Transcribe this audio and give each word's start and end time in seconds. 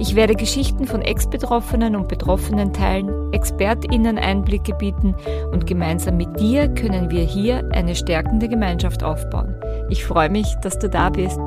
Ich 0.00 0.16
werde 0.16 0.34
Geschichten 0.34 0.86
von 0.86 1.02
Ex-Betroffenen 1.02 1.94
und 1.94 2.08
Betroffenen 2.08 2.72
teilen, 2.72 3.32
ExpertInnen 3.32 4.18
Einblicke 4.18 4.74
bieten 4.74 5.14
und 5.52 5.68
gemeinsam 5.68 6.16
mit 6.16 6.40
dir 6.40 6.66
können 6.68 7.10
wir 7.10 7.22
hier 7.22 7.68
eine 7.72 7.94
stärkende 7.94 8.48
Gemeinschaft 8.48 9.04
aufbauen. 9.04 9.54
Ich 9.90 10.04
freue 10.04 10.30
mich, 10.30 10.52
dass 10.62 10.80
du 10.80 10.90
da 10.90 11.10
bist. 11.10 11.38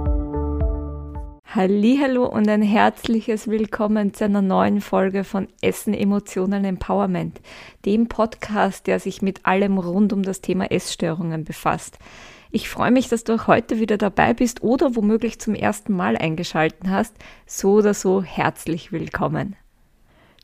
Hallo 1.45 2.25
und 2.25 2.47
ein 2.47 2.61
herzliches 2.61 3.49
Willkommen 3.49 4.13
zu 4.13 4.23
einer 4.23 4.41
neuen 4.41 4.79
Folge 4.79 5.25
von 5.25 5.49
Essen 5.61 5.93
Emotionen 5.93 6.63
Empowerment, 6.63 7.41
dem 7.85 8.07
Podcast, 8.07 8.87
der 8.87 9.01
sich 9.01 9.21
mit 9.21 9.45
allem 9.45 9.77
rund 9.77 10.13
um 10.13 10.23
das 10.23 10.39
Thema 10.39 10.71
Essstörungen 10.71 11.43
befasst. 11.43 11.99
Ich 12.51 12.69
freue 12.69 12.91
mich, 12.91 13.09
dass 13.09 13.23
du 13.23 13.35
auch 13.35 13.47
heute 13.47 13.79
wieder 13.79 13.97
dabei 13.97 14.33
bist 14.33 14.63
oder 14.63 14.95
womöglich 14.95 15.39
zum 15.39 15.55
ersten 15.55 15.93
Mal 15.93 16.15
eingeschalten 16.17 16.89
hast. 16.89 17.15
So 17.45 17.73
oder 17.73 17.93
so 17.93 18.23
herzlich 18.23 18.91
willkommen. 18.91 19.55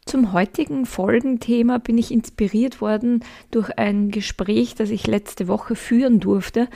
Zum 0.06 0.34
heutigen 0.34 0.86
Folgenthema 0.86 1.78
bin 1.78 1.98
ich 1.98 2.12
inspiriert 2.12 2.82
worden 2.82 3.24
durch 3.52 3.78
ein 3.78 4.12
Gespräch, 4.12 4.76
das 4.76 4.90
ich 4.90 5.08
letzte 5.08 5.48
Woche 5.48 5.76
führen 5.76 6.20
durfte. 6.20 6.68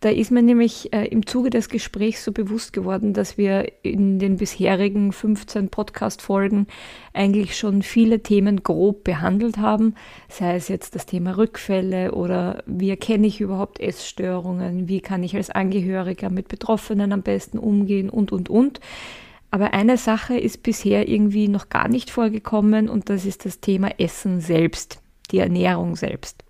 Da 0.00 0.08
ist 0.08 0.30
mir 0.30 0.40
nämlich 0.40 0.90
äh, 0.94 1.06
im 1.08 1.26
Zuge 1.26 1.50
des 1.50 1.68
Gesprächs 1.68 2.24
so 2.24 2.32
bewusst 2.32 2.72
geworden, 2.72 3.12
dass 3.12 3.36
wir 3.36 3.70
in 3.82 4.18
den 4.18 4.38
bisherigen 4.38 5.12
15 5.12 5.68
Podcast-Folgen 5.68 6.68
eigentlich 7.12 7.58
schon 7.58 7.82
viele 7.82 8.22
Themen 8.22 8.62
grob 8.62 9.04
behandelt 9.04 9.58
haben, 9.58 9.94
sei 10.30 10.56
es 10.56 10.68
jetzt 10.68 10.94
das 10.94 11.04
Thema 11.04 11.36
Rückfälle 11.36 12.12
oder 12.12 12.62
wie 12.64 12.88
erkenne 12.88 13.26
ich 13.26 13.42
überhaupt 13.42 13.78
Essstörungen, 13.78 14.88
wie 14.88 15.02
kann 15.02 15.22
ich 15.22 15.36
als 15.36 15.50
Angehöriger 15.50 16.30
mit 16.30 16.48
Betroffenen 16.48 17.12
am 17.12 17.20
besten 17.20 17.58
umgehen 17.58 18.08
und, 18.08 18.32
und, 18.32 18.48
und. 18.48 18.80
Aber 19.50 19.74
eine 19.74 19.96
Sache 19.96 20.36
ist 20.36 20.62
bisher 20.62 21.08
irgendwie 21.08 21.48
noch 21.48 21.68
gar 21.68 21.88
nicht 21.88 22.10
vorgekommen 22.10 22.88
und 22.88 23.10
das 23.10 23.24
ist 23.24 23.44
das 23.44 23.60
Thema 23.60 23.90
Essen 23.98 24.40
selbst, 24.40 25.00
die 25.32 25.38
Ernährung 25.38 25.96
selbst. 25.96 26.44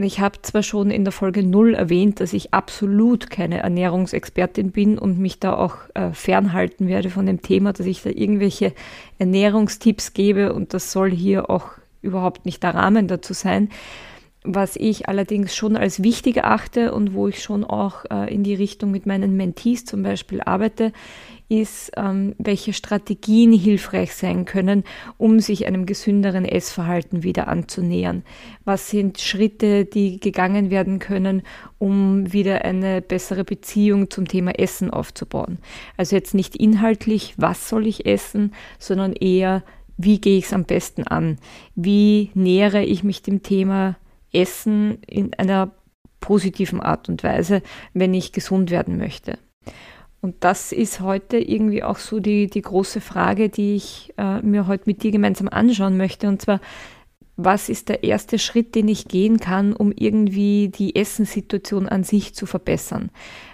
Und 0.00 0.06
ich 0.06 0.18
habe 0.18 0.40
zwar 0.40 0.62
schon 0.62 0.90
in 0.90 1.04
der 1.04 1.12
Folge 1.12 1.42
0 1.42 1.74
erwähnt, 1.74 2.20
dass 2.20 2.32
ich 2.32 2.54
absolut 2.54 3.28
keine 3.28 3.58
Ernährungsexpertin 3.58 4.70
bin 4.72 4.98
und 4.98 5.18
mich 5.18 5.40
da 5.40 5.54
auch 5.54 5.76
äh, 5.92 6.12
fernhalten 6.14 6.88
werde 6.88 7.10
von 7.10 7.26
dem 7.26 7.42
Thema, 7.42 7.74
dass 7.74 7.84
ich 7.84 8.02
da 8.02 8.08
irgendwelche 8.08 8.72
Ernährungstipps 9.18 10.14
gebe 10.14 10.54
und 10.54 10.72
das 10.72 10.90
soll 10.90 11.10
hier 11.10 11.50
auch 11.50 11.72
überhaupt 12.00 12.46
nicht 12.46 12.62
der 12.62 12.74
Rahmen 12.74 13.08
dazu 13.08 13.34
sein. 13.34 13.68
Was 14.42 14.76
ich 14.76 15.06
allerdings 15.06 15.54
schon 15.54 15.76
als 15.76 16.02
wichtig 16.02 16.38
erachte 16.38 16.94
und 16.94 17.12
wo 17.12 17.28
ich 17.28 17.42
schon 17.42 17.62
auch 17.62 18.06
äh, 18.10 18.32
in 18.32 18.42
die 18.42 18.54
Richtung 18.54 18.90
mit 18.90 19.04
meinen 19.04 19.36
Mentees 19.36 19.84
zum 19.84 20.02
Beispiel 20.02 20.40
arbeite, 20.40 20.92
ist, 21.50 21.92
ähm, 21.96 22.34
welche 22.38 22.72
Strategien 22.72 23.52
hilfreich 23.52 24.14
sein 24.14 24.46
können, 24.46 24.84
um 25.18 25.40
sich 25.40 25.66
einem 25.66 25.84
gesünderen 25.84 26.46
Essverhalten 26.46 27.22
wieder 27.22 27.48
anzunähern. 27.48 28.22
Was 28.64 28.88
sind 28.88 29.20
Schritte, 29.20 29.84
die 29.84 30.20
gegangen 30.20 30.70
werden 30.70 31.00
können, 31.00 31.42
um 31.78 32.32
wieder 32.32 32.64
eine 32.64 33.02
bessere 33.02 33.44
Beziehung 33.44 34.08
zum 34.08 34.26
Thema 34.26 34.52
Essen 34.58 34.90
aufzubauen. 34.90 35.58
Also 35.98 36.16
jetzt 36.16 36.32
nicht 36.32 36.56
inhaltlich, 36.56 37.34
was 37.36 37.68
soll 37.68 37.86
ich 37.86 38.06
essen, 38.06 38.54
sondern 38.78 39.12
eher, 39.12 39.64
wie 39.98 40.18
gehe 40.18 40.38
ich 40.38 40.46
es 40.46 40.54
am 40.54 40.64
besten 40.64 41.02
an? 41.06 41.36
Wie 41.74 42.30
nähere 42.32 42.84
ich 42.84 43.04
mich 43.04 43.20
dem 43.22 43.42
Thema 43.42 43.96
Essen 44.32 44.98
in 45.06 45.34
einer 45.34 45.70
positiven 46.20 46.80
Art 46.80 47.08
und 47.08 47.24
Weise, 47.24 47.62
wenn 47.94 48.14
ich 48.14 48.32
gesund 48.32 48.70
werden 48.70 48.98
möchte. 48.98 49.38
Und 50.20 50.44
das 50.44 50.72
ist 50.72 51.00
heute 51.00 51.38
irgendwie 51.38 51.82
auch 51.82 51.96
so 51.96 52.20
die, 52.20 52.46
die 52.46 52.60
große 52.60 53.00
Frage, 53.00 53.48
die 53.48 53.74
ich 53.74 54.12
äh, 54.18 54.40
mir 54.42 54.66
heute 54.66 54.84
mit 54.86 55.02
dir 55.02 55.12
gemeinsam 55.12 55.48
anschauen 55.48 55.96
möchte. 55.96 56.28
Und 56.28 56.42
zwar, 56.42 56.60
was 57.36 57.70
ist 57.70 57.88
der 57.88 58.04
erste 58.04 58.38
Schritt, 58.38 58.74
den 58.74 58.86
ich 58.88 59.08
gehen 59.08 59.40
kann, 59.40 59.72
um 59.72 59.92
irgendwie 59.92 60.68
die 60.68 60.94
Essenssituation 60.94 61.88
an 61.88 62.04
sich 62.04 62.34
zu 62.34 62.44
verbessern? 62.44 63.10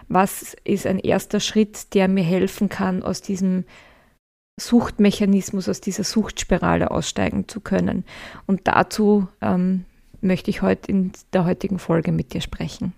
Was 0.08 0.56
ist 0.64 0.86
ein 0.86 0.98
erster 0.98 1.38
Schritt, 1.38 1.94
der 1.94 2.08
mir 2.08 2.24
helfen 2.24 2.68
kann, 2.68 3.04
aus 3.04 3.22
diesem 3.22 3.64
Suchtmechanismus, 4.60 5.68
aus 5.68 5.80
dieser 5.80 6.02
Suchtspirale 6.04 6.90
aussteigen 6.90 7.46
zu 7.46 7.60
können? 7.60 8.04
Und 8.46 8.62
dazu 8.64 9.28
ähm, 9.40 9.84
möchte 10.26 10.50
ich 10.50 10.62
heute 10.62 10.90
in 10.90 11.12
der 11.32 11.44
heutigen 11.44 11.78
Folge 11.78 12.12
mit 12.12 12.34
dir 12.34 12.40
sprechen. 12.40 12.92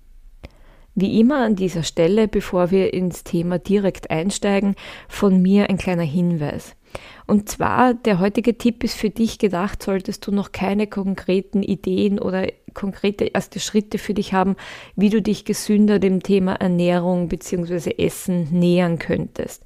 Wie 0.95 1.21
immer 1.21 1.45
an 1.45 1.55
dieser 1.55 1.85
Stelle, 1.85 2.27
bevor 2.27 2.73
wir 2.73 2.93
ins 2.93 3.23
Thema 3.23 3.61
direkt 3.61 4.11
einsteigen, 4.11 4.75
von 5.09 5.41
mir 5.41 5.71
ein 5.71 5.79
kleiner 5.79 6.03
Hinweis. 6.03 6.75
Und 7.27 7.49
zwar, 7.49 7.95
der 7.95 8.19
heutige 8.19 8.59
Tipp 8.59 8.83
ist 8.83 8.95
für 8.95 9.11
dich 9.11 9.39
gedacht, 9.39 9.81
solltest 9.83 10.27
du 10.27 10.33
noch 10.33 10.51
keine 10.51 10.89
konkreten 10.89 11.63
Ideen 11.63 12.19
oder 12.19 12.49
konkrete 12.75 13.27
erste 13.27 13.61
Schritte 13.61 13.99
für 13.99 14.15
dich 14.15 14.33
haben, 14.33 14.57
wie 14.97 15.11
du 15.11 15.23
dich 15.23 15.45
gesünder 15.45 15.99
dem 15.99 16.23
Thema 16.23 16.55
Ernährung 16.55 17.29
bzw. 17.29 17.95
Essen 17.99 18.49
nähern 18.51 18.99
könntest. 18.99 19.63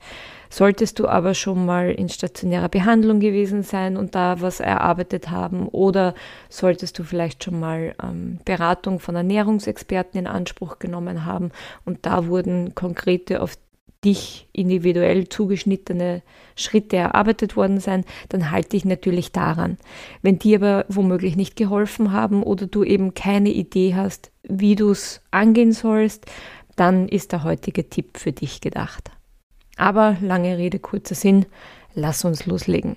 Solltest 0.52 0.98
du 0.98 1.08
aber 1.08 1.32
schon 1.32 1.64
mal 1.64 1.90
in 1.92 2.10
stationärer 2.10 2.68
Behandlung 2.68 3.20
gewesen 3.20 3.62
sein 3.62 3.96
und 3.96 4.14
da 4.14 4.42
was 4.42 4.60
erarbeitet 4.60 5.30
haben 5.30 5.66
oder 5.66 6.14
solltest 6.50 6.98
du 6.98 7.04
vielleicht 7.04 7.42
schon 7.42 7.58
mal 7.58 7.94
ähm, 8.02 8.38
Beratung 8.44 9.00
von 9.00 9.16
Ernährungsexperten 9.16 10.20
in 10.20 10.26
Anspruch 10.26 10.78
genommen 10.78 11.24
haben 11.24 11.52
und 11.86 12.00
da 12.04 12.26
wurden 12.26 12.74
konkrete 12.74 13.40
auf 13.40 13.56
dich 14.04 14.46
individuell 14.52 15.26
zugeschnittene 15.26 16.20
Schritte 16.54 16.96
erarbeitet 16.98 17.56
worden 17.56 17.80
sein, 17.80 18.04
dann 18.28 18.50
halte 18.50 18.70
dich 18.70 18.84
natürlich 18.84 19.32
daran. 19.32 19.78
Wenn 20.20 20.38
die 20.38 20.54
aber 20.54 20.84
womöglich 20.90 21.34
nicht 21.34 21.56
geholfen 21.56 22.12
haben 22.12 22.42
oder 22.42 22.66
du 22.66 22.84
eben 22.84 23.14
keine 23.14 23.48
Idee 23.48 23.94
hast, 23.94 24.30
wie 24.42 24.76
du 24.76 24.90
es 24.90 25.22
angehen 25.30 25.72
sollst, 25.72 26.26
dann 26.76 27.08
ist 27.08 27.32
der 27.32 27.42
heutige 27.42 27.88
Tipp 27.88 28.19
für 28.19 28.32
dich 28.32 28.60
gedacht. 28.60 29.12
Aber 29.77 30.16
lange 30.21 30.59
Rede, 30.59 30.78
kurzer 30.78 31.15
Sinn, 31.15 31.47
lass 31.94 32.25
uns 32.25 32.47
loslegen. 32.47 32.97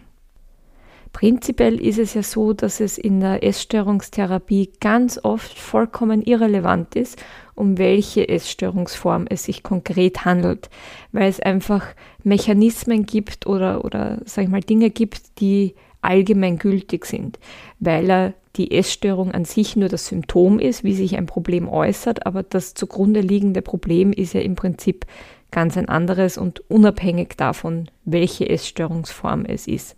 Prinzipiell 1.16 1.80
ist 1.80 1.98
es 1.98 2.14
ja 2.14 2.24
so, 2.24 2.52
dass 2.52 2.82
es 2.82 2.98
in 2.98 3.22
der 3.22 3.42
Essstörungstherapie 3.42 4.72
ganz 4.82 5.18
oft 5.24 5.58
vollkommen 5.58 6.22
irrelevant 6.22 6.98
ist, 6.98 7.24
um 7.56 7.78
welche 7.78 8.28
Essstörungsform 8.28 9.26
es 9.30 9.46
sich 9.46 9.64
konkret 9.64 10.26
handelt, 10.26 10.70
weil 11.14 11.30
es 11.30 11.40
einfach 11.40 11.86
Mechanismen 12.24 13.06
gibt 13.06 13.48
oder, 13.48 13.86
oder 13.86 14.20
sag 14.26 14.44
ich 14.44 14.50
mal, 14.50 14.60
Dinge 14.60 14.90
gibt, 14.90 15.40
die 15.40 15.76
allgemein 16.02 16.58
gültig 16.58 17.06
sind, 17.06 17.40
weil 17.80 18.10
er 18.10 18.34
die 18.58 18.72
Essstörung 18.72 19.32
an 19.32 19.46
sich 19.46 19.78
nur 19.78 19.88
das 19.90 20.08
Symptom 20.08 20.60
ist, 20.60 20.84
wie 20.84 20.96
sich 20.96 21.18
ein 21.18 21.26
Problem 21.26 21.70
äußert, 21.70 22.26
aber 22.26 22.44
das 22.44 22.74
zugrunde 22.74 23.22
liegende 23.22 23.62
Problem 23.62 24.12
ist 24.12 24.34
ja 24.34 24.42
im 24.42 24.56
Prinzip 24.56 25.06
ganz 25.56 25.78
ein 25.78 25.88
anderes 25.88 26.38
und 26.38 26.70
unabhängig 26.70 27.38
davon, 27.38 27.90
welche 28.04 28.50
Essstörungsform 28.50 29.46
es 29.46 29.68
ist. 29.68 29.96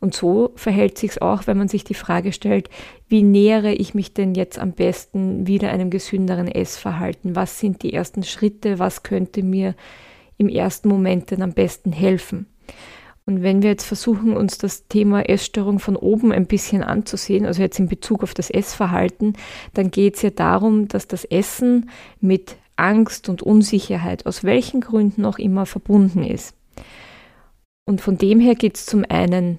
Und 0.00 0.14
so 0.14 0.52
verhält 0.56 0.96
sich 0.96 1.10
es 1.10 1.20
auch, 1.20 1.46
wenn 1.46 1.58
man 1.58 1.68
sich 1.68 1.84
die 1.84 1.92
Frage 1.92 2.32
stellt, 2.32 2.70
wie 3.06 3.22
nähere 3.22 3.74
ich 3.74 3.92
mich 3.92 4.14
denn 4.14 4.34
jetzt 4.34 4.58
am 4.58 4.72
besten 4.72 5.46
wieder 5.46 5.68
einem 5.68 5.90
gesünderen 5.90 6.48
Essverhalten? 6.48 7.36
Was 7.36 7.60
sind 7.60 7.82
die 7.82 7.92
ersten 7.92 8.22
Schritte? 8.22 8.78
Was 8.78 9.02
könnte 9.02 9.42
mir 9.42 9.74
im 10.38 10.48
ersten 10.48 10.88
Moment 10.88 11.32
denn 11.32 11.42
am 11.42 11.52
besten 11.52 11.92
helfen? 11.92 12.46
Und 13.26 13.42
wenn 13.42 13.60
wir 13.60 13.68
jetzt 13.68 13.84
versuchen, 13.84 14.34
uns 14.34 14.56
das 14.56 14.88
Thema 14.88 15.28
Essstörung 15.28 15.80
von 15.80 15.96
oben 15.96 16.32
ein 16.32 16.46
bisschen 16.46 16.82
anzusehen, 16.82 17.44
also 17.44 17.60
jetzt 17.60 17.78
in 17.78 17.88
Bezug 17.88 18.22
auf 18.22 18.32
das 18.32 18.48
Essverhalten, 18.48 19.34
dann 19.74 19.90
geht 19.90 20.16
es 20.16 20.22
ja 20.22 20.30
darum, 20.30 20.88
dass 20.88 21.08
das 21.08 21.26
Essen 21.26 21.90
mit 22.22 22.56
Angst 22.78 23.28
und 23.28 23.42
Unsicherheit, 23.42 24.26
aus 24.26 24.44
welchen 24.44 24.80
Gründen 24.80 25.24
auch 25.24 25.38
immer, 25.38 25.66
verbunden 25.66 26.22
ist. 26.22 26.54
Und 27.84 28.00
von 28.00 28.18
dem 28.18 28.40
her 28.40 28.54
geht 28.54 28.76
es 28.76 28.86
zum 28.86 29.04
einen 29.08 29.58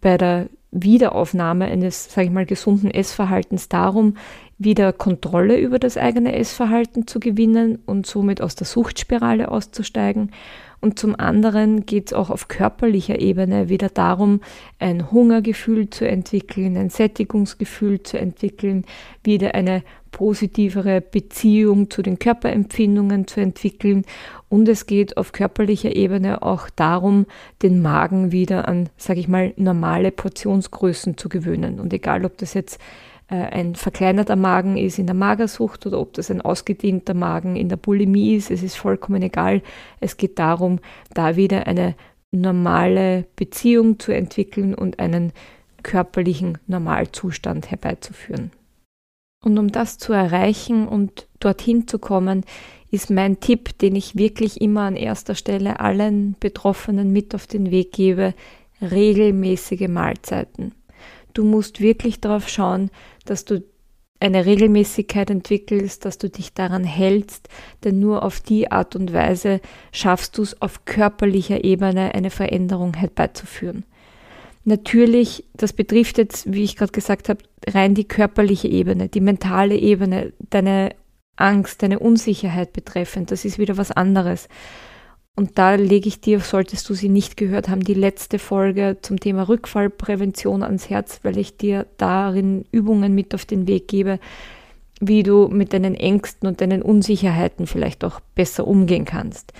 bei 0.00 0.18
der 0.18 0.48
Wiederaufnahme 0.70 1.64
eines, 1.64 2.12
sage 2.12 2.26
ich 2.26 2.32
mal, 2.32 2.44
gesunden 2.44 2.90
Essverhaltens 2.90 3.68
darum, 3.68 4.16
wieder 4.58 4.92
Kontrolle 4.92 5.58
über 5.58 5.78
das 5.78 5.96
eigene 5.96 6.34
Essverhalten 6.34 7.06
zu 7.06 7.20
gewinnen 7.20 7.78
und 7.86 8.06
somit 8.06 8.42
aus 8.42 8.54
der 8.54 8.66
Suchtspirale 8.66 9.50
auszusteigen. 9.50 10.32
Und 10.80 10.98
zum 10.98 11.18
anderen 11.18 11.86
geht 11.86 12.08
es 12.08 12.12
auch 12.12 12.30
auf 12.30 12.48
körperlicher 12.48 13.18
Ebene 13.18 13.68
wieder 13.68 13.88
darum, 13.88 14.40
ein 14.78 15.10
Hungergefühl 15.10 15.90
zu 15.90 16.06
entwickeln, 16.06 16.76
ein 16.76 16.90
Sättigungsgefühl 16.90 18.02
zu 18.02 18.18
entwickeln, 18.18 18.84
wieder 19.24 19.54
eine 19.54 19.82
positivere 20.10 21.00
Beziehung 21.00 21.90
zu 21.90 22.02
den 22.02 22.18
Körperempfindungen 22.18 23.26
zu 23.26 23.40
entwickeln. 23.40 24.04
Und 24.48 24.68
es 24.68 24.86
geht 24.86 25.16
auf 25.16 25.32
körperlicher 25.32 25.94
Ebene 25.94 26.42
auch 26.42 26.70
darum, 26.70 27.26
den 27.62 27.82
Magen 27.82 28.32
wieder 28.32 28.68
an, 28.68 28.88
sage 28.96 29.20
ich 29.20 29.28
mal, 29.28 29.52
normale 29.56 30.10
Portionsgrößen 30.10 31.16
zu 31.16 31.28
gewöhnen. 31.28 31.80
Und 31.80 31.92
egal, 31.92 32.24
ob 32.24 32.38
das 32.38 32.54
jetzt 32.54 32.80
äh, 33.28 33.36
ein 33.36 33.74
verkleinerter 33.74 34.36
Magen 34.36 34.76
ist 34.76 34.98
in 34.98 35.06
der 35.06 35.14
Magersucht 35.14 35.86
oder 35.86 36.00
ob 36.00 36.14
das 36.14 36.30
ein 36.30 36.40
ausgedehnter 36.40 37.14
Magen 37.14 37.56
in 37.56 37.68
der 37.68 37.76
Bulimie 37.76 38.36
ist, 38.36 38.50
es 38.50 38.62
ist 38.62 38.76
vollkommen 38.76 39.22
egal. 39.22 39.62
Es 40.00 40.16
geht 40.16 40.38
darum, 40.38 40.80
da 41.14 41.36
wieder 41.36 41.66
eine 41.66 41.94
normale 42.30 43.26
Beziehung 43.36 43.98
zu 43.98 44.12
entwickeln 44.12 44.74
und 44.74 44.98
einen 44.98 45.32
körperlichen 45.82 46.58
Normalzustand 46.66 47.70
herbeizuführen. 47.70 48.50
Und 49.44 49.58
um 49.58 49.70
das 49.70 49.98
zu 49.98 50.12
erreichen 50.12 50.88
und 50.88 51.28
dorthin 51.40 51.86
zu 51.86 51.98
kommen, 51.98 52.44
ist 52.90 53.10
mein 53.10 53.40
Tipp, 53.40 53.78
den 53.78 53.94
ich 53.94 54.16
wirklich 54.16 54.60
immer 54.60 54.82
an 54.82 54.96
erster 54.96 55.34
Stelle 55.34 55.80
allen 55.80 56.36
Betroffenen 56.40 57.12
mit 57.12 57.34
auf 57.34 57.46
den 57.46 57.70
Weg 57.70 57.92
gebe, 57.92 58.34
regelmäßige 58.80 59.88
Mahlzeiten. 59.88 60.74
Du 61.34 61.44
musst 61.44 61.80
wirklich 61.80 62.20
darauf 62.20 62.48
schauen, 62.48 62.90
dass 63.26 63.44
du 63.44 63.62
eine 64.20 64.46
Regelmäßigkeit 64.46 65.30
entwickelst, 65.30 66.04
dass 66.04 66.18
du 66.18 66.28
dich 66.28 66.52
daran 66.52 66.82
hältst, 66.82 67.48
denn 67.84 68.00
nur 68.00 68.24
auf 68.24 68.40
die 68.40 68.72
Art 68.72 68.96
und 68.96 69.12
Weise 69.12 69.60
schaffst 69.92 70.36
du 70.38 70.42
es 70.42 70.60
auf 70.60 70.84
körperlicher 70.84 71.62
Ebene 71.62 72.14
eine 72.14 72.30
Veränderung 72.30 72.94
herbeizuführen. 72.94 73.84
Natürlich, 74.68 75.44
das 75.54 75.72
betrifft 75.72 76.18
jetzt, 76.18 76.52
wie 76.52 76.62
ich 76.62 76.76
gerade 76.76 76.92
gesagt 76.92 77.30
habe, 77.30 77.40
rein 77.68 77.94
die 77.94 78.04
körperliche 78.04 78.68
Ebene, 78.68 79.08
die 79.08 79.22
mentale 79.22 79.74
Ebene, 79.74 80.34
deine 80.50 80.90
Angst, 81.36 81.82
deine 81.82 81.98
Unsicherheit 82.00 82.74
betreffend, 82.74 83.30
das 83.30 83.46
ist 83.46 83.58
wieder 83.58 83.78
was 83.78 83.92
anderes. 83.92 84.46
Und 85.36 85.56
da 85.56 85.76
lege 85.76 86.08
ich 86.08 86.20
dir, 86.20 86.40
solltest 86.40 86.86
du 86.90 86.92
sie 86.92 87.08
nicht 87.08 87.38
gehört 87.38 87.70
haben, 87.70 87.82
die 87.82 87.94
letzte 87.94 88.38
Folge 88.38 88.98
zum 89.00 89.18
Thema 89.18 89.48
Rückfallprävention 89.48 90.62
ans 90.62 90.90
Herz, 90.90 91.20
weil 91.22 91.38
ich 91.38 91.56
dir 91.56 91.86
darin 91.96 92.66
Übungen 92.70 93.14
mit 93.14 93.34
auf 93.34 93.46
den 93.46 93.66
Weg 93.68 93.88
gebe, 93.88 94.20
wie 95.00 95.22
du 95.22 95.48
mit 95.48 95.72
deinen 95.72 95.94
Ängsten 95.94 96.46
und 96.46 96.60
deinen 96.60 96.82
Unsicherheiten 96.82 97.66
vielleicht 97.66 98.04
auch 98.04 98.20
besser 98.34 98.66
umgehen 98.66 99.06
kannst. 99.06 99.54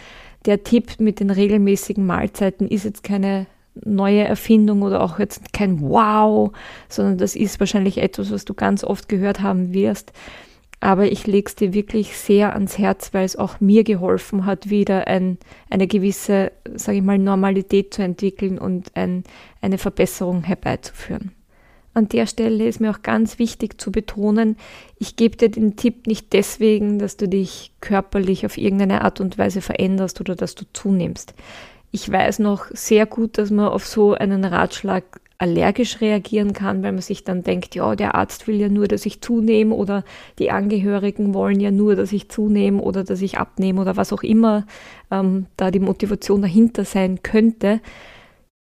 Der 0.45 0.65
Tipp 0.65 1.01
mit 1.01 1.19
den 1.19 1.31
regelmäßigen 1.31 2.05
Mahlzeiten 2.05 2.69
ist 2.69 2.85
jetzt 2.85 3.03
keine 3.03 3.47
neue 3.85 4.25
Erfindung 4.25 4.83
oder 4.83 5.03
auch 5.03 5.19
jetzt 5.19 5.53
kein 5.53 5.81
Wow, 5.81 6.53
sondern 6.89 7.19
das 7.19 7.37
ist 7.37 7.61
wahrscheinlich 7.61 7.99
etwas, 7.99 8.31
was 8.31 8.45
du 8.45 8.55
ganz 8.55 8.85
oft 8.85 9.09
gehört 9.09 9.41
haben 9.41 9.73
wirst. 9.73 10.13
Aber 10.81 11.11
ich 11.11 11.27
lege 11.27 11.49
es 11.49 11.57
dir 11.57 11.75
wirklich 11.75 12.17
sehr 12.17 12.53
ans 12.55 12.79
Herz, 12.79 13.13
weil 13.13 13.25
es 13.25 13.35
auch 13.35 13.61
mir 13.61 13.83
geholfen 13.83 14.47
hat, 14.47 14.71
wieder 14.71 15.09
ein, 15.09 15.39
eine 15.71 15.89
gewisse, 15.89 16.53
sage 16.75 16.99
ich 16.99 17.05
mal, 17.05 17.19
Normalität 17.19 17.93
zu 17.93 18.03
entwickeln 18.03 18.59
und 18.59 18.95
ein, 18.95 19.25
eine 19.61 19.79
Verbesserung 19.79 20.45
herbeizuführen. 20.45 21.33
An 21.95 22.09
der 22.09 22.27
Stelle 22.29 22.69
ist 22.69 22.81
mir 22.81 22.93
auch 22.93 23.03
ganz 23.03 23.41
wichtig 23.41 23.81
zu 23.81 23.91
betonen, 23.91 24.57
ich 25.01 25.17
gebe 25.17 25.37
dir 25.37 25.49
den 25.49 25.75
Tipp 25.75 26.07
nicht 26.07 26.33
deswegen, 26.33 27.01
dass 27.01 27.17
du 27.17 27.27
dich 27.27 27.73
körperlich 27.81 28.47
auf 28.47 28.57
irgendeine 28.57 29.03
Art 29.03 29.21
und 29.21 29.37
Weise 29.37 29.61
veränderst 29.61 30.21
oder 30.21 30.37
dass 30.37 30.55
du 30.55 30.65
zunimmst. 30.73 31.35
Ich 31.90 32.11
weiß 32.11 32.40
noch 32.40 32.67
sehr 32.70 33.06
gut, 33.06 33.38
dass 33.38 33.50
man 33.50 33.69
auf 33.69 33.87
so 33.87 34.14
einen 34.14 34.44
Ratschlag 34.44 35.20
allergisch 35.38 36.00
reagieren 36.00 36.52
kann, 36.52 36.82
weil 36.82 36.93
man 36.93 37.00
sich 37.00 37.23
dann 37.23 37.44
denkt, 37.44 37.76
ja, 37.76 37.94
der 37.94 38.17
Arzt 38.17 38.49
will 38.49 38.56
ja 38.56 38.69
nur, 38.69 38.88
dass 38.88 39.06
ich 39.06 39.20
zunehme 39.20 39.75
oder 39.75 40.05
die 40.38 40.50
Angehörigen 40.50 41.32
wollen 41.32 41.61
ja 41.61 41.70
nur, 41.70 41.94
dass 41.94 42.12
ich 42.12 42.29
zunehme 42.29 42.82
oder 42.82 43.05
dass 43.05 43.23
ich 43.23 43.38
abnehme 43.38 43.81
oder 43.81 43.96
was 43.96 44.12
auch 44.12 44.25
immer 44.25 44.67
ähm, 45.12 45.46
da 45.56 45.70
die 45.70 45.79
Motivation 45.79 46.43
dahinter 46.43 46.85
sein 46.85 47.23
könnte. 47.23 47.81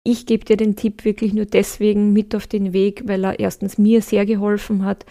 Ich 0.04 0.26
gebe 0.26 0.46
dir 0.46 0.58
den 0.58 0.76
Tipp 0.76 1.06
wirklich 1.06 1.34
nur 1.34 1.46
deswegen 1.46 2.12
mit 2.14 2.36
auf 2.36 2.46
den 2.46 2.74
Weg, 2.74 3.04
weil 3.08 3.24
er 3.24 3.40
erstens 3.40 3.78
mir 3.78 4.02
sehr 4.02 4.26
geholfen 4.26 4.84
hat 4.84 5.06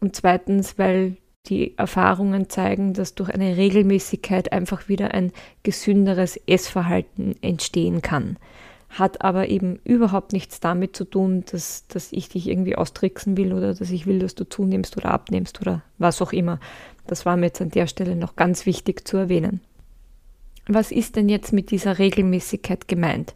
und 0.00 0.14
zweitens, 0.14 0.78
weil 0.78 1.16
die 1.46 1.76
Erfahrungen 1.78 2.48
zeigen, 2.48 2.92
dass 2.92 3.14
durch 3.14 3.30
eine 3.30 3.56
Regelmäßigkeit 3.56 4.52
einfach 4.52 4.88
wieder 4.88 5.14
ein 5.14 5.32
gesünderes 5.62 6.36
Essverhalten 6.46 7.34
entstehen 7.42 8.02
kann 8.02 8.36
hat 8.90 9.22
aber 9.22 9.48
eben 9.48 9.78
überhaupt 9.84 10.32
nichts 10.32 10.60
damit 10.60 10.96
zu 10.96 11.04
tun, 11.04 11.44
dass, 11.50 11.86
dass 11.88 12.12
ich 12.12 12.28
dich 12.28 12.48
irgendwie 12.48 12.76
austricksen 12.76 13.36
will 13.36 13.52
oder 13.52 13.74
dass 13.74 13.90
ich 13.90 14.06
will, 14.06 14.18
dass 14.18 14.34
du 14.34 14.48
zunimmst 14.48 14.96
oder 14.96 15.10
abnimmst 15.10 15.60
oder 15.60 15.82
was 15.98 16.22
auch 16.22 16.32
immer. 16.32 16.58
Das 17.06 17.26
war 17.26 17.36
mir 17.36 17.46
jetzt 17.46 17.60
an 17.60 17.70
der 17.70 17.86
Stelle 17.86 18.16
noch 18.16 18.36
ganz 18.36 18.66
wichtig 18.66 19.06
zu 19.06 19.16
erwähnen. 19.16 19.60
Was 20.66 20.90
ist 20.90 21.16
denn 21.16 21.28
jetzt 21.28 21.52
mit 21.52 21.70
dieser 21.70 21.98
Regelmäßigkeit 21.98 22.88
gemeint? 22.88 23.34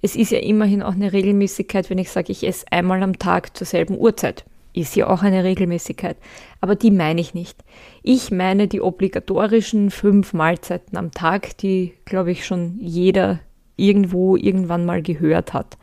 Es 0.00 0.16
ist 0.16 0.30
ja 0.30 0.38
immerhin 0.38 0.82
auch 0.82 0.92
eine 0.92 1.12
Regelmäßigkeit, 1.12 1.90
wenn 1.90 1.98
ich 1.98 2.10
sage, 2.10 2.32
ich 2.32 2.46
esse 2.46 2.70
einmal 2.70 3.02
am 3.02 3.18
Tag 3.18 3.56
zur 3.56 3.66
selben 3.66 3.96
Uhrzeit. 3.96 4.44
Ist 4.72 4.96
ja 4.96 5.08
auch 5.08 5.22
eine 5.22 5.44
Regelmäßigkeit. 5.44 6.16
Aber 6.60 6.74
die 6.74 6.90
meine 6.90 7.20
ich 7.20 7.34
nicht. 7.34 7.64
Ich 8.02 8.30
meine 8.30 8.68
die 8.68 8.80
obligatorischen 8.80 9.90
fünf 9.90 10.32
Mahlzeiten 10.32 10.96
am 10.96 11.10
Tag, 11.10 11.56
die, 11.58 11.94
glaube 12.04 12.30
ich, 12.30 12.46
schon 12.46 12.78
jeder 12.80 13.40
irgendwo 13.76 14.36
irgendwann 14.36 14.84
mal 14.84 15.02
gehört 15.02 15.54
hat. 15.54 15.78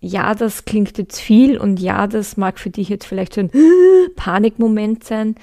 Ja, 0.00 0.34
das 0.34 0.64
klingt 0.64 0.98
jetzt 0.98 1.20
viel 1.20 1.56
und 1.56 1.78
ja, 1.78 2.08
das 2.08 2.36
mag 2.36 2.58
für 2.58 2.70
dich 2.70 2.88
jetzt 2.88 3.06
vielleicht 3.06 3.34
so 3.34 3.42
ein 3.42 3.50
Panikmoment 4.16 5.04
sein, 5.04 5.36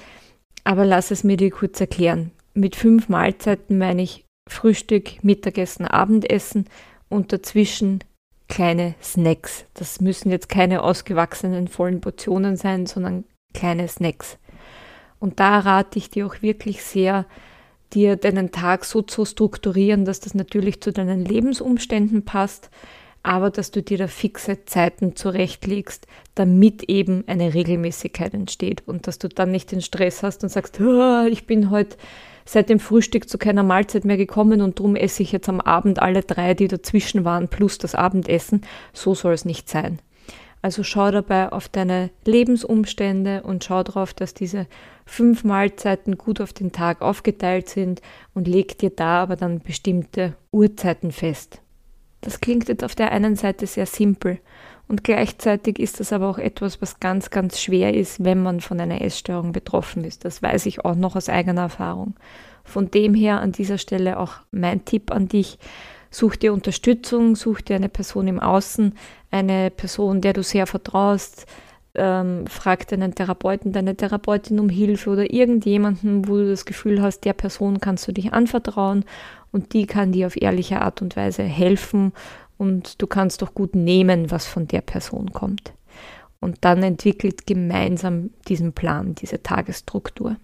aber 0.64 0.84
lass 0.84 1.10
es 1.10 1.24
mir 1.24 1.38
dir 1.38 1.50
kurz 1.50 1.80
erklären. 1.80 2.30
Mit 2.52 2.76
fünf 2.76 3.08
Mahlzeiten 3.08 3.78
meine 3.78 4.02
ich 4.02 4.26
Frühstück, 4.48 5.24
Mittagessen, 5.24 5.86
Abendessen 5.86 6.66
und 7.08 7.32
dazwischen 7.32 8.00
kleine 8.50 8.94
Snacks. 9.02 9.64
Das 9.72 10.00
müssen 10.02 10.30
jetzt 10.30 10.50
keine 10.50 10.82
ausgewachsenen 10.82 11.68
vollen 11.68 12.02
Portionen 12.02 12.56
sein, 12.56 12.84
sondern 12.84 13.24
kleine 13.54 13.88
Snacks. 13.88 14.36
Und 15.18 15.40
da 15.40 15.60
rate 15.60 15.98
ich 15.98 16.10
dir 16.10 16.26
auch 16.26 16.42
wirklich 16.42 16.82
sehr, 16.82 17.24
dir 17.94 18.16
deinen 18.16 18.52
Tag 18.52 18.84
so 18.84 19.02
zu 19.02 19.24
strukturieren, 19.24 20.04
dass 20.04 20.20
das 20.20 20.34
natürlich 20.34 20.82
zu 20.82 20.92
deinen 20.92 21.24
Lebensumständen 21.24 22.24
passt, 22.24 22.70
aber 23.22 23.50
dass 23.50 23.70
du 23.70 23.82
dir 23.82 23.98
da 23.98 24.06
fixe 24.06 24.64
Zeiten 24.64 25.14
zurechtlegst, 25.16 26.06
damit 26.34 26.84
eben 26.84 27.24
eine 27.26 27.54
Regelmäßigkeit 27.54 28.32
entsteht 28.34 28.82
und 28.86 29.06
dass 29.06 29.18
du 29.18 29.28
dann 29.28 29.50
nicht 29.50 29.72
den 29.72 29.82
Stress 29.82 30.22
hast 30.22 30.42
und 30.42 30.48
sagst, 30.48 30.80
ich 31.28 31.46
bin 31.46 31.70
heute 31.70 31.96
seit 32.44 32.68
dem 32.68 32.80
Frühstück 32.80 33.28
zu 33.28 33.38
keiner 33.38 33.62
Mahlzeit 33.62 34.04
mehr 34.04 34.16
gekommen 34.16 34.60
und 34.62 34.78
darum 34.78 34.96
esse 34.96 35.22
ich 35.22 35.32
jetzt 35.32 35.48
am 35.48 35.60
Abend 35.60 36.00
alle 36.00 36.22
drei, 36.22 36.54
die 36.54 36.68
dazwischen 36.68 37.24
waren, 37.24 37.48
plus 37.48 37.78
das 37.78 37.94
Abendessen. 37.94 38.62
So 38.92 39.14
soll 39.14 39.34
es 39.34 39.44
nicht 39.44 39.68
sein. 39.68 40.00
Also 40.62 40.82
schau 40.82 41.10
dabei 41.10 41.52
auf 41.52 41.68
deine 41.68 42.10
Lebensumstände 42.24 43.42
und 43.42 43.64
schau 43.64 43.82
darauf, 43.82 44.12
dass 44.12 44.34
diese 44.34 44.66
fünf 45.06 45.42
Mahlzeiten 45.44 46.18
gut 46.18 46.40
auf 46.40 46.52
den 46.52 46.72
Tag 46.72 47.00
aufgeteilt 47.00 47.68
sind 47.68 48.02
und 48.34 48.46
leg 48.46 48.76
dir 48.78 48.90
da 48.90 49.22
aber 49.22 49.36
dann 49.36 49.60
bestimmte 49.60 50.34
Uhrzeiten 50.52 51.12
fest. 51.12 51.62
Das 52.20 52.40
klingt 52.40 52.68
jetzt 52.68 52.84
auf 52.84 52.94
der 52.94 53.12
einen 53.12 53.36
Seite 53.36 53.66
sehr 53.66 53.86
simpel 53.86 54.38
und 54.88 55.04
gleichzeitig 55.04 55.78
ist 55.78 56.00
das 56.00 56.12
aber 56.12 56.28
auch 56.28 56.38
etwas, 56.38 56.82
was 56.82 57.00
ganz, 57.00 57.30
ganz 57.30 57.60
schwer 57.60 57.94
ist, 57.94 58.24
wenn 58.24 58.42
man 58.42 58.60
von 58.60 58.80
einer 58.80 59.00
Essstörung 59.00 59.52
betroffen 59.52 60.04
ist. 60.04 60.24
Das 60.24 60.42
weiß 60.42 60.66
ich 60.66 60.84
auch 60.84 60.96
noch 60.96 61.16
aus 61.16 61.28
eigener 61.28 61.62
Erfahrung. 61.62 62.14
Von 62.64 62.90
dem 62.90 63.14
her 63.14 63.40
an 63.40 63.52
dieser 63.52 63.78
Stelle 63.78 64.18
auch 64.18 64.34
mein 64.50 64.84
Tipp 64.84 65.10
an 65.10 65.28
dich, 65.28 65.58
Such 66.10 66.36
dir 66.36 66.52
Unterstützung, 66.52 67.36
such 67.36 67.60
dir 67.60 67.76
eine 67.76 67.88
Person 67.88 68.26
im 68.26 68.40
Außen, 68.40 68.94
eine 69.30 69.70
Person, 69.70 70.20
der 70.20 70.32
du 70.32 70.42
sehr 70.42 70.66
vertraust, 70.66 71.46
ähm, 71.94 72.46
frag 72.48 72.88
deinen 72.88 73.14
Therapeuten, 73.14 73.72
deine 73.72 73.96
Therapeutin 73.96 74.58
um 74.58 74.68
Hilfe 74.68 75.10
oder 75.10 75.32
irgendjemanden, 75.32 76.28
wo 76.28 76.36
du 76.36 76.48
das 76.48 76.64
Gefühl 76.64 77.00
hast, 77.00 77.24
der 77.24 77.32
Person 77.32 77.80
kannst 77.80 78.08
du 78.08 78.12
dich 78.12 78.32
anvertrauen 78.32 79.04
und 79.52 79.72
die 79.72 79.86
kann 79.86 80.12
dir 80.12 80.26
auf 80.26 80.40
ehrliche 80.40 80.80
Art 80.82 81.02
und 81.02 81.16
Weise 81.16 81.42
helfen 81.42 82.12
und 82.58 83.00
du 83.00 83.06
kannst 83.06 83.42
doch 83.42 83.54
gut 83.54 83.74
nehmen, 83.74 84.30
was 84.30 84.46
von 84.46 84.66
der 84.66 84.82
Person 84.82 85.32
kommt. 85.32 85.72
Und 86.40 86.58
dann 86.62 86.82
entwickelt 86.82 87.46
gemeinsam 87.46 88.30
diesen 88.48 88.72
Plan, 88.72 89.14
diese 89.14 89.42
Tagesstruktur. 89.42 90.36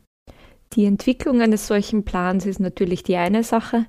Die 0.72 0.84
Entwicklung 0.84 1.40
eines 1.40 1.66
solchen 1.66 2.04
Plans 2.04 2.44
ist 2.44 2.60
natürlich 2.60 3.02
die 3.02 3.16
eine 3.16 3.44
Sache, 3.44 3.86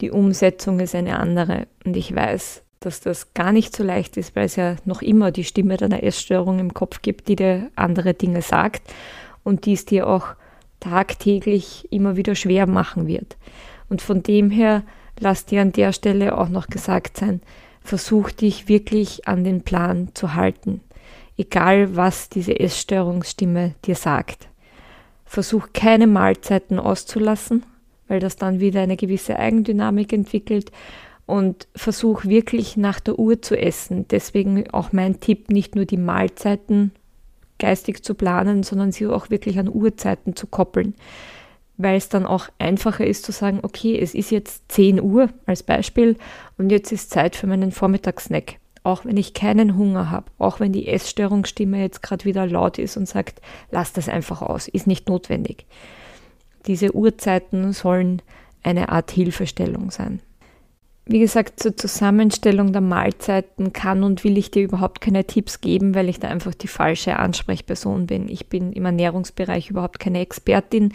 die 0.00 0.10
Umsetzung 0.10 0.80
ist 0.80 0.94
eine 0.94 1.18
andere. 1.18 1.66
Und 1.84 1.96
ich 1.96 2.14
weiß, 2.14 2.62
dass 2.78 3.00
das 3.00 3.34
gar 3.34 3.52
nicht 3.52 3.76
so 3.76 3.84
leicht 3.84 4.16
ist, 4.16 4.34
weil 4.34 4.46
es 4.46 4.56
ja 4.56 4.76
noch 4.84 5.02
immer 5.02 5.32
die 5.32 5.44
Stimme 5.44 5.76
deiner 5.76 6.02
Essstörung 6.02 6.58
im 6.58 6.72
Kopf 6.72 7.02
gibt, 7.02 7.28
die 7.28 7.36
dir 7.36 7.70
andere 7.76 8.14
Dinge 8.14 8.40
sagt 8.42 8.82
und 9.44 9.66
die 9.66 9.74
es 9.74 9.84
dir 9.84 10.06
auch 10.06 10.28
tagtäglich 10.80 11.88
immer 11.90 12.16
wieder 12.16 12.34
schwer 12.34 12.66
machen 12.66 13.06
wird. 13.06 13.36
Und 13.90 14.00
von 14.00 14.22
dem 14.22 14.50
her 14.50 14.84
lass 15.18 15.44
dir 15.44 15.60
an 15.60 15.72
der 15.72 15.92
Stelle 15.92 16.38
auch 16.38 16.48
noch 16.48 16.68
gesagt 16.68 17.18
sein, 17.18 17.42
versuch 17.82 18.30
dich 18.30 18.68
wirklich 18.68 19.28
an 19.28 19.44
den 19.44 19.62
Plan 19.62 20.08
zu 20.14 20.34
halten, 20.34 20.80
egal 21.36 21.96
was 21.96 22.30
diese 22.30 22.58
Essstörungsstimme 22.58 23.74
dir 23.84 23.96
sagt. 23.96 24.48
Versuch 25.26 25.68
keine 25.72 26.06
Mahlzeiten 26.06 26.78
auszulassen, 26.78 27.64
weil 28.08 28.20
das 28.20 28.36
dann 28.36 28.60
wieder 28.60 28.80
eine 28.80 28.96
gewisse 28.96 29.36
Eigendynamik 29.36 30.12
entwickelt 30.12 30.72
und 31.26 31.68
versuch 31.76 32.24
wirklich 32.24 32.76
nach 32.76 33.00
der 33.00 33.18
Uhr 33.18 33.42
zu 33.42 33.56
essen. 33.56 34.06
Deswegen 34.08 34.68
auch 34.70 34.92
mein 34.92 35.20
Tipp, 35.20 35.50
nicht 35.50 35.76
nur 35.76 35.84
die 35.84 35.96
Mahlzeiten 35.96 36.92
geistig 37.58 38.02
zu 38.02 38.14
planen, 38.14 38.62
sondern 38.62 38.90
sie 38.90 39.06
auch 39.06 39.30
wirklich 39.30 39.58
an 39.58 39.68
Uhrzeiten 39.68 40.34
zu 40.34 40.46
koppeln 40.46 40.94
weil 41.82 41.96
es 41.96 42.08
dann 42.08 42.26
auch 42.26 42.48
einfacher 42.58 43.06
ist 43.06 43.24
zu 43.24 43.32
sagen, 43.32 43.60
okay, 43.62 43.98
es 43.98 44.14
ist 44.14 44.30
jetzt 44.30 44.70
10 44.70 45.00
Uhr 45.00 45.30
als 45.46 45.62
Beispiel 45.62 46.16
und 46.58 46.70
jetzt 46.70 46.92
ist 46.92 47.10
Zeit 47.10 47.36
für 47.36 47.46
meinen 47.46 47.72
Vormittagssnack. 47.72 48.56
Auch 48.82 49.04
wenn 49.04 49.16
ich 49.16 49.34
keinen 49.34 49.76
Hunger 49.76 50.10
habe, 50.10 50.26
auch 50.38 50.60
wenn 50.60 50.72
die 50.72 50.88
Essstörungsstimme 50.88 51.80
jetzt 51.80 52.02
gerade 52.02 52.24
wieder 52.24 52.46
laut 52.46 52.78
ist 52.78 52.96
und 52.96 53.08
sagt, 53.08 53.40
lass 53.70 53.92
das 53.92 54.08
einfach 54.08 54.42
aus, 54.42 54.68
ist 54.68 54.86
nicht 54.86 55.08
notwendig. 55.08 55.66
Diese 56.66 56.94
Uhrzeiten 56.94 57.72
sollen 57.72 58.20
eine 58.62 58.90
Art 58.90 59.10
Hilfestellung 59.10 59.90
sein. 59.90 60.20
Wie 61.06 61.18
gesagt, 61.18 61.60
zur 61.60 61.76
Zusammenstellung 61.76 62.72
der 62.72 62.82
Mahlzeiten 62.82 63.72
kann 63.72 64.04
und 64.04 64.22
will 64.22 64.38
ich 64.38 64.50
dir 64.50 64.62
überhaupt 64.62 65.00
keine 65.00 65.24
Tipps 65.24 65.60
geben, 65.60 65.94
weil 65.94 66.08
ich 66.08 66.20
da 66.20 66.28
einfach 66.28 66.54
die 66.54 66.68
falsche 66.68 67.18
Ansprechperson 67.18 68.06
bin. 68.06 68.28
Ich 68.28 68.48
bin 68.48 68.72
im 68.72 68.84
Ernährungsbereich 68.84 69.70
überhaupt 69.70 69.98
keine 69.98 70.20
Expertin 70.20 70.92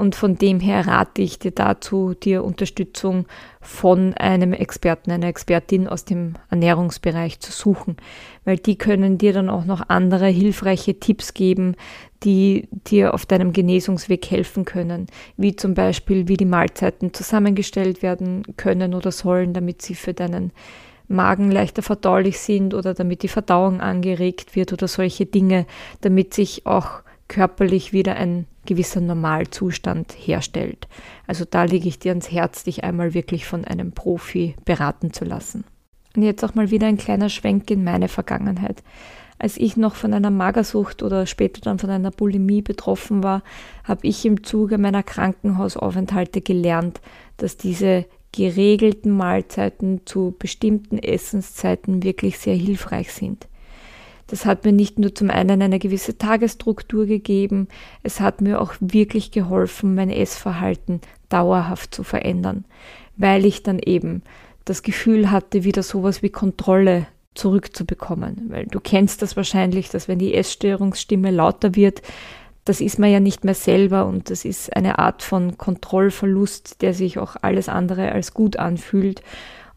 und 0.00 0.14
von 0.14 0.36
dem 0.36 0.60
her 0.60 0.86
rate 0.86 1.20
ich 1.20 1.38
dir 1.38 1.50
dazu, 1.50 2.14
dir 2.14 2.42
Unterstützung 2.42 3.26
von 3.60 4.14
einem 4.14 4.54
Experten, 4.54 5.10
einer 5.10 5.26
Expertin 5.26 5.86
aus 5.86 6.06
dem 6.06 6.36
Ernährungsbereich 6.48 7.38
zu 7.40 7.52
suchen, 7.52 7.98
weil 8.46 8.56
die 8.56 8.78
können 8.78 9.18
dir 9.18 9.34
dann 9.34 9.50
auch 9.50 9.66
noch 9.66 9.90
andere 9.90 10.26
hilfreiche 10.28 10.98
Tipps 10.98 11.34
geben, 11.34 11.76
die 12.24 12.66
dir 12.72 13.12
auf 13.12 13.26
deinem 13.26 13.52
Genesungsweg 13.52 14.30
helfen 14.30 14.64
können, 14.64 15.06
wie 15.36 15.54
zum 15.54 15.74
Beispiel, 15.74 16.28
wie 16.28 16.38
die 16.38 16.46
Mahlzeiten 16.46 17.12
zusammengestellt 17.12 18.02
werden 18.02 18.44
können 18.56 18.94
oder 18.94 19.12
sollen, 19.12 19.52
damit 19.52 19.82
sie 19.82 19.94
für 19.94 20.14
deinen 20.14 20.50
Magen 21.08 21.50
leichter 21.50 21.82
verdaulich 21.82 22.38
sind 22.38 22.72
oder 22.72 22.94
damit 22.94 23.22
die 23.22 23.28
Verdauung 23.28 23.82
angeregt 23.82 24.56
wird 24.56 24.72
oder 24.72 24.88
solche 24.88 25.26
Dinge, 25.26 25.66
damit 26.00 26.32
sich 26.32 26.64
auch 26.64 27.02
körperlich 27.30 27.92
wieder 27.94 28.16
ein 28.16 28.46
gewisser 28.66 29.00
Normalzustand 29.00 30.12
herstellt. 30.18 30.88
Also 31.26 31.46
da 31.48 31.64
lege 31.64 31.88
ich 31.88 31.98
dir 31.98 32.10
ans 32.10 32.30
Herz, 32.30 32.64
dich 32.64 32.84
einmal 32.84 33.14
wirklich 33.14 33.46
von 33.46 33.64
einem 33.64 33.92
Profi 33.92 34.56
beraten 34.64 35.12
zu 35.12 35.24
lassen. 35.24 35.64
Und 36.16 36.22
jetzt 36.22 36.44
auch 36.44 36.54
mal 36.54 36.70
wieder 36.70 36.88
ein 36.88 36.98
kleiner 36.98 37.28
Schwenk 37.28 37.70
in 37.70 37.84
meine 37.84 38.08
Vergangenheit. 38.08 38.82
Als 39.38 39.56
ich 39.56 39.76
noch 39.76 39.94
von 39.94 40.12
einer 40.12 40.30
Magersucht 40.30 41.04
oder 41.04 41.24
später 41.24 41.60
dann 41.62 41.78
von 41.78 41.88
einer 41.88 42.10
Bulimie 42.10 42.62
betroffen 42.62 43.22
war, 43.22 43.42
habe 43.84 44.06
ich 44.06 44.26
im 44.26 44.42
Zuge 44.42 44.76
meiner 44.76 45.04
Krankenhausaufenthalte 45.04 46.40
gelernt, 46.40 47.00
dass 47.36 47.56
diese 47.56 48.06
geregelten 48.32 49.12
Mahlzeiten 49.12 50.02
zu 50.04 50.34
bestimmten 50.36 50.98
Essenszeiten 50.98 52.02
wirklich 52.02 52.38
sehr 52.38 52.56
hilfreich 52.56 53.12
sind. 53.12 53.46
Das 54.30 54.46
hat 54.46 54.64
mir 54.64 54.72
nicht 54.72 54.98
nur 54.98 55.12
zum 55.12 55.28
einen 55.28 55.60
eine 55.60 55.80
gewisse 55.80 56.16
Tagesstruktur 56.16 57.06
gegeben, 57.06 57.66
es 58.04 58.20
hat 58.20 58.40
mir 58.40 58.60
auch 58.60 58.74
wirklich 58.78 59.32
geholfen, 59.32 59.96
mein 59.96 60.08
Essverhalten 60.08 61.00
dauerhaft 61.28 61.92
zu 61.92 62.04
verändern, 62.04 62.64
weil 63.16 63.44
ich 63.44 63.64
dann 63.64 63.80
eben 63.80 64.22
das 64.64 64.84
Gefühl 64.84 65.32
hatte, 65.32 65.64
wieder 65.64 65.82
sowas 65.82 66.22
wie 66.22 66.30
Kontrolle 66.30 67.08
zurückzubekommen. 67.34 68.46
Weil 68.50 68.66
du 68.66 68.78
kennst 68.78 69.20
das 69.20 69.36
wahrscheinlich, 69.36 69.88
dass 69.90 70.06
wenn 70.06 70.20
die 70.20 70.34
Essstörungsstimme 70.34 71.32
lauter 71.32 71.74
wird, 71.74 72.00
das 72.64 72.80
ist 72.80 73.00
man 73.00 73.10
ja 73.10 73.18
nicht 73.18 73.42
mehr 73.44 73.54
selber 73.54 74.06
und 74.06 74.30
das 74.30 74.44
ist 74.44 74.76
eine 74.76 75.00
Art 75.00 75.24
von 75.24 75.58
Kontrollverlust, 75.58 76.82
der 76.82 76.94
sich 76.94 77.18
auch 77.18 77.34
alles 77.42 77.68
andere 77.68 78.12
als 78.12 78.32
gut 78.32 78.58
anfühlt. 78.58 79.22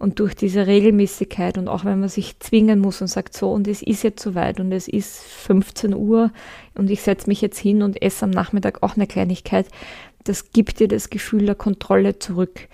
Und 0.03 0.19
durch 0.19 0.35
diese 0.35 0.67
Regelmäßigkeit 0.67 1.57
und 1.57 1.69
auch 1.69 1.85
wenn 1.85 2.01
man 2.01 2.09
sich 2.09 2.37
zwingen 2.39 2.81
muss 2.81 2.99
und 2.99 3.07
sagt, 3.07 3.37
so, 3.37 3.49
und 3.53 3.69
es 3.69 3.81
ist 3.81 4.03
jetzt 4.03 4.21
soweit 4.21 4.59
und 4.59 4.69
es 4.73 4.89
ist 4.89 5.23
15 5.23 5.93
Uhr 5.93 6.33
und 6.75 6.89
ich 6.89 7.01
setze 7.01 7.29
mich 7.29 7.39
jetzt 7.39 7.57
hin 7.57 7.81
und 7.81 8.01
esse 8.01 8.25
am 8.25 8.31
Nachmittag 8.31 8.83
auch 8.83 8.97
eine 8.97 9.07
Kleinigkeit, 9.07 9.65
das 10.25 10.51
gibt 10.51 10.81
dir 10.81 10.89
das 10.89 11.09
Gefühl 11.09 11.45
der 11.45 11.55
Kontrolle 11.55 12.19
zurück. 12.19 12.67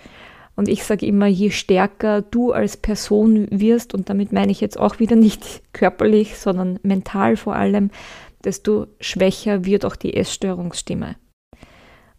Und 0.56 0.66
ich 0.66 0.82
sage 0.82 1.06
immer, 1.06 1.28
je 1.28 1.50
stärker 1.50 2.20
du 2.20 2.50
als 2.50 2.76
Person 2.76 3.46
wirst, 3.52 3.94
und 3.94 4.10
damit 4.10 4.32
meine 4.32 4.50
ich 4.50 4.60
jetzt 4.60 4.80
auch 4.80 4.98
wieder 4.98 5.14
nicht 5.14 5.62
körperlich, 5.72 6.36
sondern 6.36 6.80
mental 6.82 7.36
vor 7.36 7.54
allem, 7.54 7.92
desto 8.42 8.88
schwächer 8.98 9.64
wird 9.64 9.84
auch 9.84 9.94
die 9.94 10.16
Essstörungsstimme. 10.16 11.14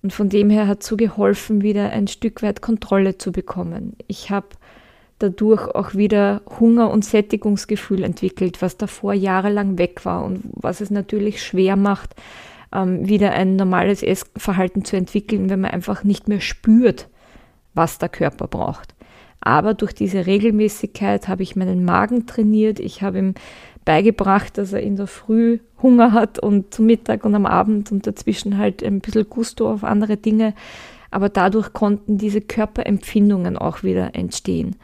Und 0.04 0.14
von 0.14 0.30
dem 0.30 0.50
her 0.50 0.68
hat 0.68 0.84
so 0.84 0.96
geholfen, 0.96 1.64
wieder 1.64 1.90
ein 1.90 2.08
Stück 2.08 2.42
weit 2.42 2.62
Kontrolle 2.62 3.18
zu 3.18 3.34
bekommen. 3.34 3.98
Ich 4.08 4.30
habe 4.30 4.48
dadurch 5.22 5.68
auch 5.68 5.96
wieder 5.96 6.42
Hunger- 6.60 6.92
und 6.92 7.06
Sättigungsgefühl 7.06 8.04
entwickelt, 8.04 8.62
was 8.62 8.78
davor 8.78 9.14
jahrelang 9.14 9.78
weg 9.78 10.06
war 10.06 10.24
und 10.24 10.42
was 10.54 10.82
es 10.82 10.92
natürlich 10.92 11.44
schwer 11.44 11.76
macht, 11.76 12.16
ähm, 12.74 13.08
wieder 13.08 13.32
ein 13.32 13.56
normales 13.56 14.04
Essverhalten 14.04 14.86
zu 14.86 14.96
entwickeln, 14.96 15.50
wenn 15.50 15.62
man 15.62 15.72
einfach 15.72 16.04
nicht 16.04 16.28
mehr 16.28 16.42
spürt, 16.42 17.10
was 17.74 17.98
der 17.98 18.10
Körper 18.10 18.48
braucht. 18.48 18.96
Aber 19.42 19.74
durch 19.74 19.94
diese 19.94 20.28
Regelmäßigkeit 20.28 21.28
habe 21.28 21.44
ich 21.44 21.56
meinen 21.56 21.84
Magen 21.84 22.28
trainiert. 22.28 22.80
Ich 22.80 23.02
habe 23.02 23.18
ihm 23.18 23.34
beigebracht, 23.86 24.58
dass 24.58 24.72
er 24.72 24.82
in 24.82 24.96
der 24.96 25.08
Früh 25.08 25.60
Hunger 25.82 26.14
hat 26.14 26.38
und 26.38 26.74
zum 26.74 26.86
Mittag 26.86 27.26
und 27.26 27.34
am 27.34 27.48
Abend 27.48 27.92
und 27.92 28.06
dazwischen 28.06 28.58
halt 28.58 28.84
ein 28.84 29.00
bisschen 29.00 29.28
Gusto 29.28 29.72
auf 29.72 29.84
andere 29.84 30.18
Dinge. 30.18 30.54
Aber 31.10 31.30
dadurch 31.30 31.74
konnten 31.74 32.18
diese 32.18 32.40
Körperempfindungen 32.40 33.58
auch 33.58 33.82
wieder 33.84 34.16
entstehen. 34.16 34.76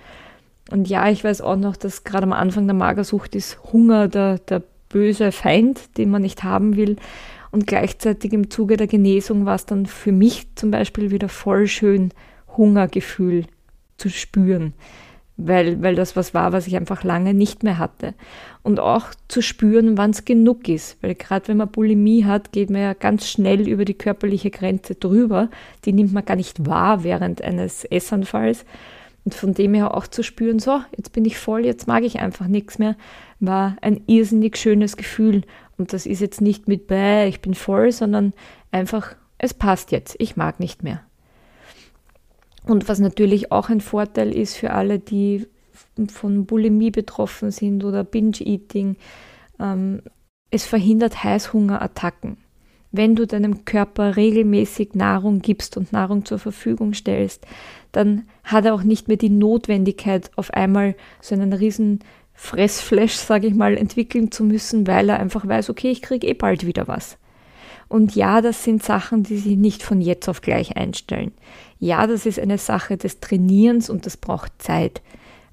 Und 0.69 0.89
ja, 0.89 1.09
ich 1.09 1.24
weiß 1.24 1.41
auch 1.41 1.55
noch, 1.55 1.77
dass 1.77 2.03
gerade 2.03 2.24
am 2.24 2.33
Anfang 2.33 2.67
der 2.67 2.75
Magersucht 2.75 3.36
ist 3.36 3.59
Hunger 3.71 4.07
der, 4.07 4.39
der 4.39 4.63
böse 4.89 5.31
Feind, 5.31 5.97
den 5.97 6.09
man 6.09 6.21
nicht 6.21 6.43
haben 6.43 6.75
will. 6.75 6.97
Und 7.51 7.67
gleichzeitig 7.67 8.33
im 8.33 8.50
Zuge 8.50 8.77
der 8.77 8.88
Genesung 8.88 9.45
war 9.45 9.55
es 9.55 9.65
dann 9.65 9.86
für 9.86 10.12
mich 10.12 10.53
zum 10.55 10.71
Beispiel 10.71 11.12
wieder 11.12 11.29
voll 11.29 11.67
schön, 11.67 12.12
Hungergefühl 12.57 13.45
zu 13.97 14.09
spüren, 14.09 14.74
weil, 15.38 15.81
weil 15.81 15.95
das 15.95 16.15
was 16.15 16.33
war, 16.33 16.51
was 16.51 16.67
ich 16.67 16.75
einfach 16.75 17.03
lange 17.03 17.33
nicht 17.33 17.63
mehr 17.63 17.77
hatte. 17.77 18.13
Und 18.63 18.79
auch 18.79 19.05
zu 19.27 19.41
spüren, 19.41 19.97
wann 19.97 20.12
es 20.12 20.25
genug 20.25 20.67
ist, 20.67 21.01
weil 21.01 21.15
gerade 21.15 21.47
wenn 21.47 21.57
man 21.57 21.69
Bulimie 21.69 22.25
hat, 22.25 22.51
geht 22.51 22.69
man 22.69 22.81
ja 22.81 22.93
ganz 22.93 23.29
schnell 23.29 23.67
über 23.67 23.86
die 23.86 23.93
körperliche 23.93 24.51
Grenze 24.51 24.95
drüber. 24.95 25.50
Die 25.86 25.93
nimmt 25.93 26.13
man 26.13 26.25
gar 26.25 26.36
nicht 26.36 26.65
wahr 26.65 27.03
während 27.03 27.41
eines 27.41 27.86
Essanfalls. 27.86 28.65
Und 29.27 29.34
von 29.36 29.53
dem 29.53 29.74
her 29.74 29.93
auch 29.93 30.07
zu 30.07 30.24
spüren, 30.24 30.57
so, 30.57 30.79
jetzt 30.96 31.12
bin 31.12 31.25
ich 31.25 31.38
voll, 31.38 31.65
jetzt 31.65 31.86
mag 31.86 32.05
ich 32.05 32.22
einfach 32.22 32.48
nichts 32.48 32.79
mehr, 32.79 32.96
war 33.41 33.75
ein 33.81 34.00
irrsinnig 34.07 34.55
schönes 34.55 34.96
Gefühl. 34.96 35.41
Und 35.77 35.91
das 35.91 36.05
ist 36.05 36.22
jetzt 36.22 36.39
nicht 36.39 36.69
mit 36.69 36.88
Bäh, 36.88 37.27
ich 37.27 37.41
bin 37.41 37.53
voll, 37.53 37.91
sondern 37.91 38.31
einfach, 38.72 39.17
es 39.38 39.53
passt 39.53 39.91
jetzt, 39.91 40.15
ich 40.19 40.38
mag 40.38 40.62
nicht 40.62 40.81
mehr. 40.81 41.01
Und 42.63 42.88
was 42.88 43.00
natürlich 43.00 43.51
auch 43.51 43.67
ein 43.67 43.81
Vorteil 43.81 44.34
ist 44.34 44.55
für 44.55 44.72
alle, 44.72 44.98
die 44.98 45.46
von 46.07 46.46
Bulimie 46.46 46.91
betroffen 46.91 47.51
sind 47.51 47.84
oder 47.84 48.05
Binge-Eating, 48.05 48.96
ähm, 49.60 50.03
es 50.51 50.65
verhindert 50.65 51.22
Heißhungerattacken. 51.22 52.38
Wenn 52.91 53.15
du 53.15 53.27
deinem 53.27 53.65
Körper 53.65 54.15
regelmäßig 54.15 54.94
Nahrung 54.94 55.39
gibst 55.39 55.77
und 55.77 55.91
Nahrung 55.91 56.25
zur 56.25 56.39
Verfügung 56.39 56.94
stellst, 56.94 57.46
dann 57.91 58.24
hat 58.44 58.65
er 58.65 58.74
auch 58.74 58.84
nicht 58.84 59.08
mehr 59.08 59.17
die 59.17 59.29
Notwendigkeit, 59.29 60.32
auf 60.36 60.51
einmal 60.51 60.96
so 61.22 61.36
einen 61.36 61.53
riesen 61.53 62.00
Fressflash, 62.34 63.13
sage 63.13 63.48
ich 63.48 63.56
mal, 63.56 63.75
entwickeln 63.75 64.32
zu 64.32 64.44
müssen, 64.44 64.88
weil 64.88 65.10
er 65.10 65.20
einfach 65.20 65.48
weiß, 65.48 65.70
okay, 65.70 65.89
ich 65.89 66.01
kriege 66.01 66.27
eh 66.27 66.34
bald 66.34 66.65
wieder 66.65 66.88
was. 66.88 67.17
Und 67.89 68.15
ja, 68.15 68.41
das 68.41 68.63
sind 68.63 68.84
Sachen, 68.84 69.24
die 69.24 69.38
sich 69.38 69.58
nicht 69.58 69.82
von 69.82 70.01
jetzt 70.01 70.27
auf 70.27 70.41
gleich 70.41 70.75
einstellen. 70.77 71.32
Ja, 71.79 72.06
das 72.06 72.25
ist 72.25 72.39
eine 72.39 72.58
Sache 72.58 72.98
des 72.98 73.20
Trainierens 73.20 73.89
und 73.89 74.06
das 74.06 74.17
braucht 74.17 74.51
Zeit. 74.62 75.01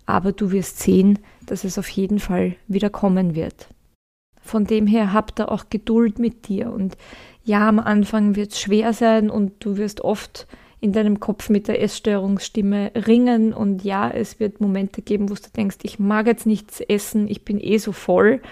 Aber 0.06 0.32
du 0.32 0.50
wirst 0.50 0.80
sehen, 0.80 1.20
dass 1.46 1.64
es 1.64 1.78
auf 1.78 1.88
jeden 1.88 2.18
Fall 2.18 2.56
wieder 2.66 2.90
kommen 2.90 3.34
wird. 3.34 3.68
Von 4.44 4.64
dem 4.64 4.86
her 4.86 5.12
habt 5.12 5.38
da 5.38 5.46
auch 5.46 5.64
Geduld 5.70 6.18
mit 6.18 6.48
dir. 6.48 6.70
Und 6.72 6.96
ja, 7.42 7.68
am 7.68 7.78
Anfang 7.78 8.36
wird 8.36 8.52
es 8.52 8.60
schwer 8.60 8.92
sein 8.92 9.30
und 9.30 9.64
du 9.64 9.76
wirst 9.76 10.02
oft 10.02 10.46
in 10.80 10.92
deinem 10.92 11.18
Kopf 11.18 11.48
mit 11.48 11.66
der 11.66 11.80
Essstörungsstimme 11.82 12.92
ringen. 12.94 13.52
Und 13.52 13.84
ja, 13.84 14.10
es 14.10 14.38
wird 14.38 14.60
Momente 14.60 15.02
geben, 15.02 15.30
wo 15.30 15.34
du 15.34 15.50
denkst, 15.56 15.78
ich 15.82 15.98
mag 15.98 16.26
jetzt 16.26 16.46
nichts 16.46 16.80
essen, 16.80 17.26
ich 17.28 17.44
bin 17.44 17.58
eh 17.58 17.78
so 17.78 17.92
voll. 17.92 18.42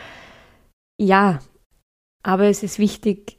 Ja, 0.99 1.41
aber 2.23 2.45
es 2.45 2.63
ist 2.63 2.79
wichtig, 2.79 3.39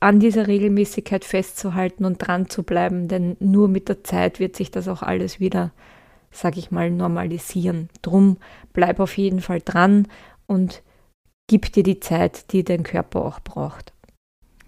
an 0.00 0.20
dieser 0.20 0.46
Regelmäßigkeit 0.46 1.24
festzuhalten 1.24 2.04
und 2.04 2.18
dran 2.18 2.48
zu 2.48 2.62
bleiben, 2.62 3.08
denn 3.08 3.36
nur 3.40 3.66
mit 3.66 3.88
der 3.88 4.04
Zeit 4.04 4.38
wird 4.38 4.54
sich 4.54 4.70
das 4.70 4.86
auch 4.86 5.02
alles 5.02 5.40
wieder 5.40 5.72
sage 6.30 6.58
ich 6.58 6.70
mal, 6.70 6.90
normalisieren. 6.90 7.88
Drum 8.02 8.38
bleib 8.72 9.00
auf 9.00 9.16
jeden 9.16 9.40
Fall 9.40 9.60
dran 9.64 10.08
und 10.46 10.82
gib 11.48 11.72
dir 11.72 11.82
die 11.82 11.98
Zeit, 11.98 12.52
die 12.52 12.62
dein 12.62 12.84
Körper 12.84 13.24
auch 13.24 13.40
braucht. 13.40 13.92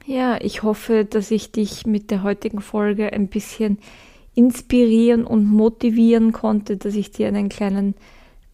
Ja, 0.06 0.40
ich 0.40 0.64
hoffe, 0.64 1.04
dass 1.04 1.30
ich 1.30 1.52
dich 1.52 1.86
mit 1.86 2.10
der 2.10 2.24
heutigen 2.24 2.60
Folge 2.60 3.12
ein 3.12 3.28
bisschen 3.28 3.78
inspirieren 4.34 5.24
und 5.24 5.46
motivieren 5.46 6.32
konnte, 6.32 6.76
dass 6.76 6.96
ich 6.96 7.12
dir 7.12 7.28
einen 7.28 7.48
kleinen 7.48 7.94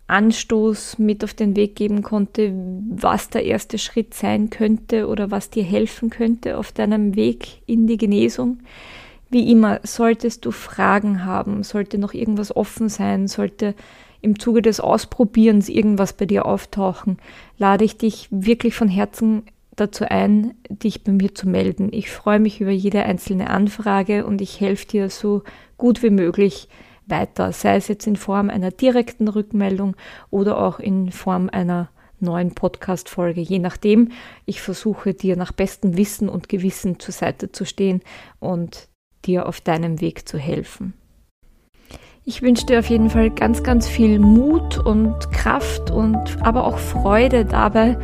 Anstoß 0.09 0.99
mit 0.99 1.25
auf 1.25 1.35
den 1.35 1.57
Weg 1.57 1.75
geben 1.77 2.03
konnte, 2.03 2.53
was 2.91 3.29
der 3.29 3.45
erste 3.45 3.79
Schritt 3.79 4.15
sein 4.15 4.51
könnte 4.51 5.09
oder 5.09 5.31
was 5.31 5.51
dir 5.51 5.65
helfen 5.65 6.11
könnte 6.11 6.59
auf 6.59 6.73
deinem 6.73 7.17
Weg 7.17 7.63
in 7.67 7.87
die 7.87 7.97
Genesung. 7.97 8.59
Wie 9.31 9.51
immer, 9.51 9.81
solltest 9.83 10.45
du 10.45 10.53
Fragen 10.53 11.25
haben, 11.25 11.65
sollte 11.65 11.99
noch 11.99 12.15
irgendwas 12.15 12.55
offen 12.55 12.89
sein, 12.89 13.27
sollte 13.27 13.75
im 14.27 14.41
Zuge 14.41 14.61
des 14.61 14.81
Ausprobierens 14.81 15.69
irgendwas 15.69 16.13
bei 16.13 16.27
dir 16.27 16.47
auftauchen, 16.47 17.19
lade 17.59 17.85
ich 17.85 17.97
dich 17.97 18.27
wirklich 18.31 18.75
von 18.75 18.89
Herzen 18.89 19.45
dazu 19.77 20.05
ein, 20.05 20.55
dich 20.69 21.05
bei 21.05 21.13
mir 21.13 21.33
zu 21.35 21.49
melden. 21.49 21.91
Ich 21.93 22.11
freue 22.11 22.41
mich 22.41 22.61
über 22.61 22.73
jede 22.73 23.05
einzelne 23.05 23.49
Anfrage 23.51 24.27
und 24.27 24.41
ich 24.41 24.61
helfe 24.61 24.87
dir 24.87 25.11
so 25.11 25.43
gut 25.79 26.03
wie 26.03 26.11
möglich 26.11 26.69
weiter, 27.07 27.53
sei 27.53 27.77
es 27.77 27.87
jetzt 27.87 28.07
in 28.09 28.17
Form 28.17 28.51
einer 28.51 28.73
direkten 28.73 29.29
Rückmeldung 29.29 29.95
oder 30.31 30.59
auch 30.59 30.81
in 30.81 31.13
Form 31.13 31.49
einer 31.49 31.89
neuen 32.19 32.53
Podcast-Folge, 32.53 33.43
je 33.43 33.61
nachdem. 33.61 34.11
Ich 34.45 34.61
versuche 34.61 35.15
dir 35.15 35.37
nach 35.37 35.53
bestem 35.53 35.97
Wissen 35.97 36.29
und 36.29 36.49
Gewissen 36.49 36.99
zur 36.99 37.15
Seite 37.15 37.53
zu 37.53 37.65
stehen 37.65 38.03
und 38.41 38.89
dir 39.25 39.47
auf 39.47 39.61
deinem 39.61 40.01
Weg 40.01 40.29
zu 40.29 40.37
helfen. 40.37 40.95
Ich 42.29 42.43
wünsche 42.43 42.67
dir 42.67 42.81
auf 42.81 42.91
jeden 42.91 43.09
Fall 43.09 43.31
ganz, 43.31 43.63
ganz 43.63 43.87
viel 43.87 44.19
Mut 44.19 44.79
und 44.79 45.31
Kraft 45.31 45.93
und 45.93 46.19
aber 46.41 46.67
auch 46.67 46.77
Freude 46.77 47.45
dabei, 47.45 47.97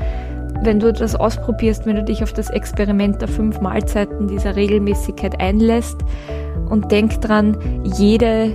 wenn 0.63 0.79
du 0.79 0.93
das 0.93 1.17
ausprobierst, 1.17 1.87
wenn 1.87 1.97
du 1.97 2.05
dich 2.05 2.23
auf 2.23 2.33
das 2.33 2.49
Experiment 2.49 3.21
der 3.21 3.27
fünf 3.27 3.61
Mahlzeiten 3.61 4.29
dieser 4.29 4.55
Regelmäßigkeit 4.55 5.41
einlässt 5.41 5.97
und 6.71 6.93
denk 6.93 7.21
dran, 7.21 7.59
jede 7.83 8.53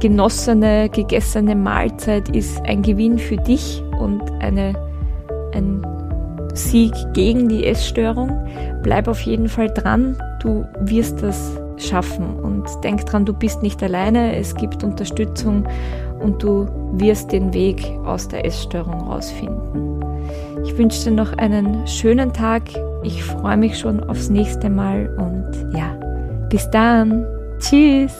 genossene, 0.00 0.88
gegessene 0.88 1.54
Mahlzeit 1.54 2.28
ist 2.34 2.60
ein 2.62 2.82
Gewinn 2.82 3.20
für 3.20 3.36
dich 3.36 3.80
und 4.00 4.20
eine, 4.40 4.74
ein 5.54 5.86
Sieg 6.54 6.92
gegen 7.12 7.48
die 7.48 7.66
Essstörung. 7.66 8.48
Bleib 8.82 9.06
auf 9.06 9.20
jeden 9.20 9.48
Fall 9.48 9.68
dran, 9.68 10.16
du 10.42 10.66
wirst 10.80 11.22
das 11.22 11.59
schaffen 11.82 12.38
und 12.40 12.66
denk 12.84 13.06
dran, 13.06 13.24
du 13.24 13.32
bist 13.32 13.62
nicht 13.62 13.82
alleine, 13.82 14.36
es 14.36 14.54
gibt 14.54 14.84
Unterstützung 14.84 15.66
und 16.20 16.42
du 16.42 16.68
wirst 16.92 17.32
den 17.32 17.52
Weg 17.52 17.84
aus 18.04 18.28
der 18.28 18.44
Essstörung 18.44 19.08
rausfinden. 19.08 20.04
Ich 20.64 20.76
wünsche 20.76 21.04
dir 21.04 21.16
noch 21.16 21.32
einen 21.38 21.86
schönen 21.86 22.32
Tag. 22.32 22.62
Ich 23.02 23.24
freue 23.24 23.56
mich 23.56 23.78
schon 23.78 24.02
aufs 24.04 24.28
nächste 24.28 24.68
Mal 24.68 25.08
und 25.16 25.74
ja, 25.76 25.96
bis 26.48 26.70
dann. 26.70 27.24
Tschüss. 27.58 28.18